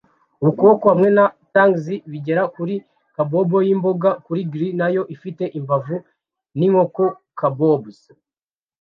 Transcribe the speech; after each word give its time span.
Ukuboko 0.47 0.85
hamwe 0.93 1.09
na 1.17 1.25
tangs 1.53 1.85
bigera 2.11 2.43
kuri 2.55 2.75
kabob 3.15 3.49
y'imboga 3.67 4.09
kuri 4.25 4.41
grill 4.51 4.71
nayo 4.79 5.01
ifite 5.15 5.43
imbavu 5.59 5.97
n'inkoko 6.57 7.03
kabobs 7.39 7.97